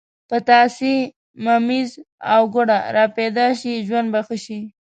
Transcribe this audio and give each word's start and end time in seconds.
پتاسې، 0.29 0.95
ممیز 1.45 1.89
او 2.33 2.41
ګوړه 2.53 2.79
را 2.95 3.05
پیدا 3.17 3.47
شي 3.59 3.73
ژوند 3.87 4.07
به 4.13 4.21
ښه 4.27 4.37
شي. 4.45 4.59